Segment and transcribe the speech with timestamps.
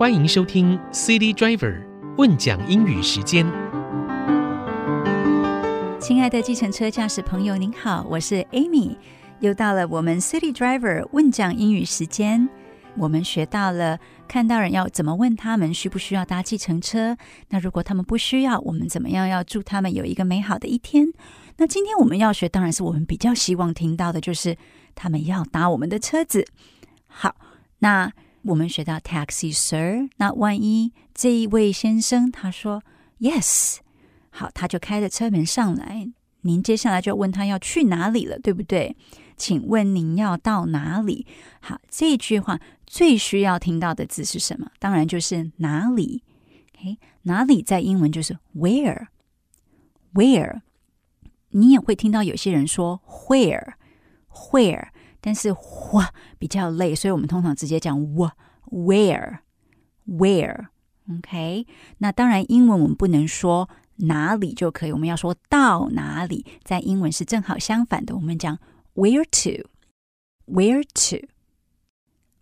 [0.00, 1.78] 欢迎收听 City Driver
[2.16, 3.44] 问讲英语时间。
[6.00, 8.96] 亲爱的计程车驾驶朋友，您好，我是 Amy，
[9.40, 12.48] 又到了我们 City Driver 问讲英语时间。
[12.96, 17.18] 我们学到了看到人要怎么问他们需不需要搭计程车。
[17.50, 21.12] 那如果他们不需要，我们怎么样要祝他们有一个美好的一天？
[21.58, 24.56] 那今天我们要学，当然是我们比较希望听到的，就是
[24.94, 26.46] 他们要搭我们的车子。
[27.06, 27.36] 好，
[27.80, 28.10] 那
[28.42, 30.08] 我们学到 taxi sir。
[30.16, 32.82] 那万一这一位先生他说
[33.18, 33.78] yes，
[34.30, 36.10] 好，他就开着车门上来，
[36.42, 38.96] 您接下来就问他要去哪里了，对不对？
[39.36, 41.26] 请问您要到哪里？
[41.60, 44.70] 好，这句话最需要听到的字是什么？
[44.78, 46.22] 当然就是哪里。
[46.74, 50.60] OK，哪里在英文就是 where，where
[51.50, 54.88] 你也会听到有些人说 where，where，
[55.20, 55.54] 但是
[55.92, 58.34] 哇比较累，所以我们通常直接讲哇
[58.70, 60.66] where，where。
[61.18, 61.66] OK，
[61.98, 66.46] 那当然英文我们不能说哪里就可以，我们要说到哪里。
[66.62, 68.58] 在英文是正好相反的，我们讲。
[68.94, 69.68] Where to?
[70.46, 71.28] Where to?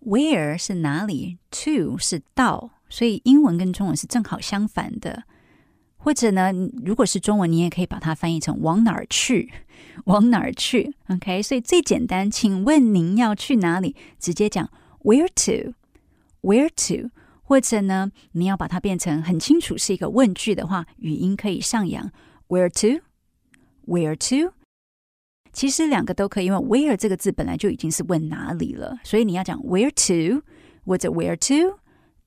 [0.00, 5.24] Where 是哪里？To 是到，所以英文跟中文是正好相反的。
[6.04, 6.52] 或者呢，
[6.84, 9.50] 如果是中文，你也可以把它翻译成往哪儿去，
[10.04, 10.94] 往哪儿去。
[11.08, 13.96] OK，所以最简单，请问您要去哪里？
[14.18, 15.72] 直接讲 Where to?
[16.42, 17.08] Where to?
[17.42, 22.12] 或者呢，你要把它变成很清楚是一个问句的话，语音可以上扬
[22.48, 23.02] Where to?
[23.86, 24.52] Where to?
[25.54, 30.42] 其实两个都可以，因为 where 这个字本来就已经是问哪里了，所以你要讲 where to
[30.84, 31.78] 或者 where to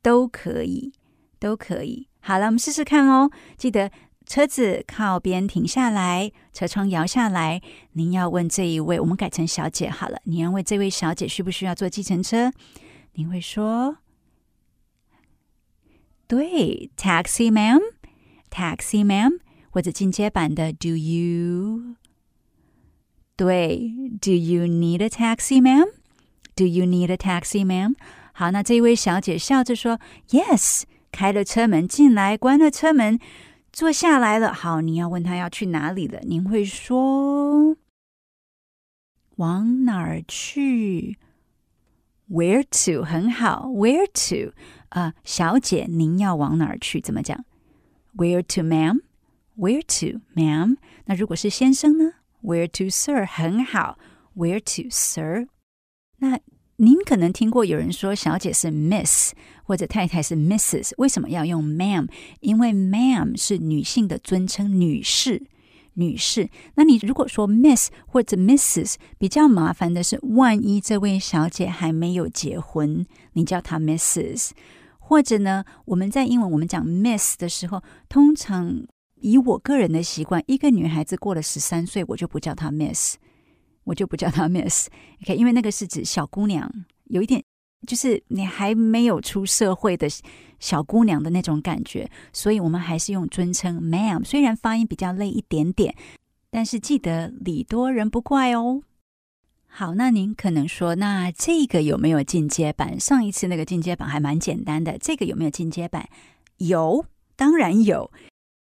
[0.02, 0.94] 都可以，
[1.40, 2.07] 都可以。
[2.28, 3.32] 好了，我们试试看哦。
[3.56, 3.90] 记得
[4.26, 7.62] 车子靠边停下来，车窗摇下来。
[7.94, 10.20] 您要问这一位，我们改成小姐好了。
[10.26, 12.52] 你要问这位小姐需不需要坐计程车？
[13.14, 14.00] 您会说，
[16.28, 19.40] 对，taxi ma'am，taxi ma'am，
[19.70, 21.96] 或者进阶版的 do you。
[23.38, 25.86] 对，Do you need a taxi, ma'am?
[26.58, 27.96] Do you need a taxi, ma'am?
[28.34, 33.20] 好，那这位小姐笑着说：“Yes。”开了车门进来，关了车门，
[33.72, 34.54] 坐下来了。
[34.54, 36.20] 好，你要问他要去哪里了？
[36.22, 37.78] 您会说
[39.38, 41.18] 往哪儿去
[42.30, 43.04] ？Where to？
[43.04, 44.54] 很好，Where to？
[44.90, 47.00] 呃，小姐，您要往哪儿去？
[47.00, 47.46] 怎么讲
[48.16, 49.02] ？Where to, ma'am?
[49.58, 50.78] Where to, ma'am?
[51.06, 53.26] 那如果是先生呢？Where to, sir？
[53.26, 53.98] 很好
[54.36, 55.48] ，Where to, sir？
[56.18, 56.40] 那
[56.80, 59.32] 您可能听过有人说小姐是 Miss，
[59.64, 60.92] 或者太太是 Mrs。
[60.98, 62.08] 为什么要用 Ma'am？
[62.40, 65.42] 因为 Ma'am 是女性的尊称，女士，
[65.96, 66.50] 女士。
[66.76, 74.52] 那你如果说 Miss 或者 Mrs，比较麻烦的是，万一这位小姐还没有结婚，你叫她 Mrs。
[75.00, 78.86] 或者呢，我们在英文我们讲 Miss 的时候，通常。
[79.20, 83.16] 以我个人的习惯，一个女孩子过了十三岁，我就不叫她 Miss，
[83.88, 84.88] 我就不叫她 Miss。
[85.24, 86.72] OK，因为那个是指小姑娘，
[87.06, 87.44] 有一点
[87.88, 90.08] 就是你还没有出社会的
[90.60, 94.24] 小姑娘的那种感觉，所以我们还是用尊称 Ma'am。
[94.24, 95.96] 虽然发音比较累一点点，
[96.50, 98.84] 但是记得礼多人不怪哦。
[99.70, 103.00] 好，那您可能说，那这个有没有进阶版？
[103.00, 106.10] 上一次那个进阶版还蛮简单的，这个有没有进阶版？
[106.58, 107.06] 有，
[107.36, 108.12] 当然有。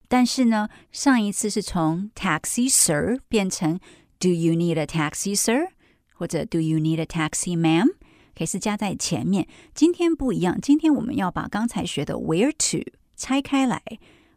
[0.09, 3.79] 但是呢，上一次是从 taxi sir 变成
[4.23, 5.71] Do you need a taxi sir？
[6.15, 7.89] 或者 Do you need a taxi ma'am？
[8.37, 9.49] 可以是加在前面。
[9.75, 13.83] 今天不一样，今天我们要把刚才学的 where to 拆开来。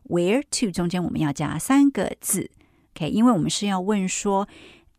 [0.10, 2.50] where to 中间我们要加三个字
[2.96, 3.12] ，OK？
[3.12, 4.50] 因为我们是要问说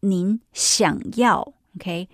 [0.03, 2.09] 您想要，OK？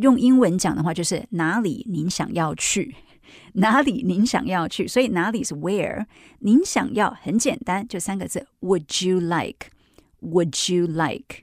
[0.00, 2.94] 用英文讲的话就是哪里您想要去。
[3.52, 4.88] 哪里您想要去？
[4.88, 6.06] 所以哪里是 where？
[6.38, 11.42] 您想要很简单，就三个字：Would you like？Would you like？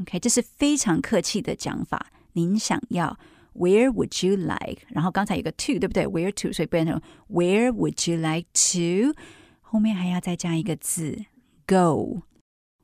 [0.00, 2.06] OK，这是非常客气的讲法。
[2.32, 3.18] 您想要
[3.54, 4.82] Where would you like？
[4.88, 6.52] 然后刚才有个 to，对不对？Where to？
[6.52, 9.14] 所以变成 Where would you like to？
[9.60, 11.24] 后面还要再加一个字
[11.66, 12.22] Go。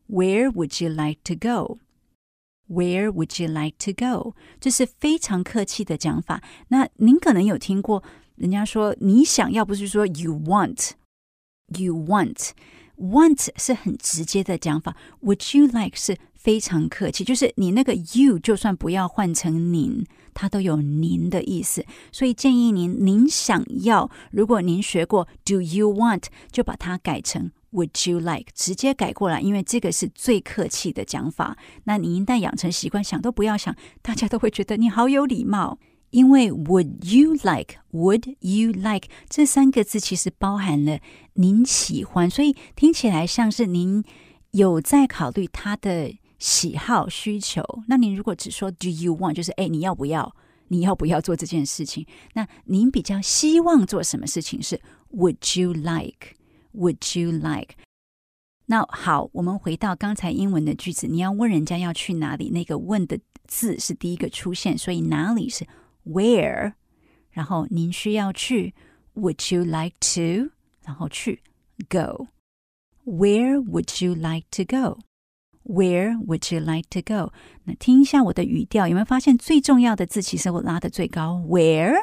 [0.08, 4.34] Where would you like to go？Where would you like to go？
[4.60, 6.42] 这是非常客气的讲法。
[6.68, 8.02] 那您可能有听过。
[8.36, 12.50] 人家说你想要，不是说 you want，you want
[12.98, 21.84] Want 是很直接的讲法，would you like 是非常客气，就是你那个 you 就算不要换成您，它都有您的意思。
[22.10, 31.58] 所以建议您，您想要，如果您学过 do you want，就把它改成 would you like，直接改过来，因为这个是最客气的讲法。
[31.84, 35.78] 那你一旦养成习惯，想都不要想，大家都会觉得你好有礼貌。
[36.16, 37.76] 因为 Would you like?
[37.92, 39.06] Would you like?
[39.28, 40.98] 这三个字其实包含了
[41.34, 44.02] 您喜欢，所以听起来像是您
[44.52, 47.62] 有在考虑他的喜好需求。
[47.88, 49.34] 那您如果只说 Do you want?
[49.34, 50.34] 就是哎，你要不要？
[50.68, 52.06] 你要不要做这件事情？
[52.32, 54.62] 那您比较希望做什么事情？
[54.62, 54.80] 是
[55.10, 56.36] Would you like?
[56.72, 57.74] Would you like?
[58.64, 65.66] 那好，我们回到刚才英文的句子，你要问人家要去哪里，那个问的字是第一个出现，所以哪里是
[66.06, 66.74] where，
[67.30, 68.74] 然后您需要去
[69.14, 70.52] ，Would you like to？
[70.84, 71.42] 然后去
[71.88, 77.32] go，Where would you like to go？Where would you like to go？
[77.64, 81.96] 那听一下我的语调，有没有发现最重要的字其实我拉得最高？Where？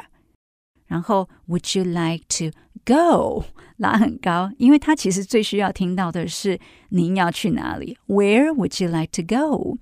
[0.86, 2.50] 然后，Would you like to
[2.84, 3.44] go？
[3.78, 6.60] 拉很高，因为他其实最需要听到的是
[6.90, 7.96] 您要去哪里。
[8.06, 9.78] Where would you like to go？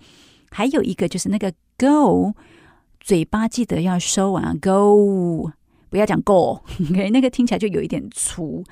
[0.50, 2.34] 还有一个就是那个 go，
[3.02, 5.50] 嘴巴记得要收完，go
[5.90, 7.10] 不要讲 go，OK？
[7.10, 8.64] 那个听起来就有一点粗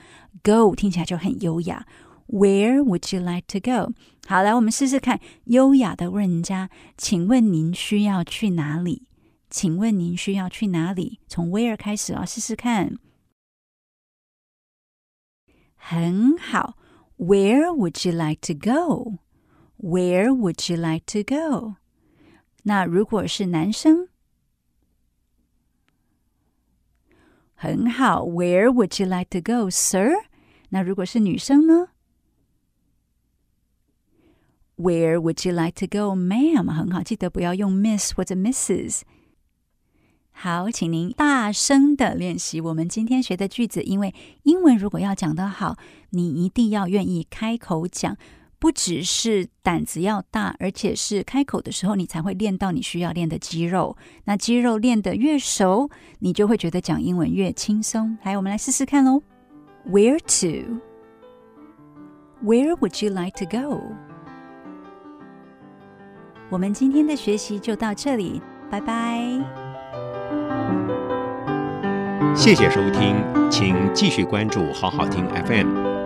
[0.44, 1.84] ，go 听起来就很优雅。
[2.28, 3.92] Where would you like to go？
[4.28, 9.02] 好，来我们试试看，优雅的问人家，请问您需要去哪里？
[9.50, 11.18] 请问您需要去哪里？
[11.26, 12.98] 从 where 开始啊，试试看。
[15.74, 16.76] 很好
[17.18, 19.18] ，Where would you like to go?
[19.78, 21.74] Where would you like to go?
[22.62, 24.09] 那如果是男生，
[27.62, 30.14] 很好，Where would you like to go, sir?
[30.70, 31.88] 那如果是女生呢
[34.76, 36.72] ？Where would you like to go, ma'am?
[36.72, 39.02] 很好，记得不要用 miss 或者 misses。
[40.30, 43.82] 好，请您大声的练习我们今天学的句子。
[43.82, 44.14] 因为
[44.44, 45.76] 英文如果要讲得好，
[46.12, 48.16] 你一定要愿意开口讲，
[48.60, 53.96] 不只是胆子要大，而且是开口的时候，你才会练到你需要练的肌肉。
[54.24, 58.18] 那肌肉练得越熟，你就会觉得讲英文越轻松。
[58.22, 59.22] 来，我们来试试看喽。
[59.88, 60.80] Where to?
[62.44, 63.80] Where would you like to go?
[66.50, 69.20] 我们今天的学习就到这里，拜拜。
[72.36, 73.16] 谢谢收听，
[73.50, 75.89] 请继续关注好好听 FM，